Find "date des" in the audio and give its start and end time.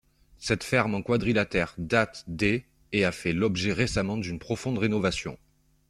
1.77-2.65